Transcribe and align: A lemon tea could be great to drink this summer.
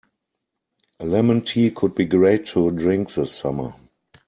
A 0.99 1.05
lemon 1.05 1.41
tea 1.41 1.69
could 1.69 1.93
be 1.93 2.05
great 2.05 2.47
to 2.47 2.71
drink 2.71 3.13
this 3.13 3.33
summer. 3.35 3.75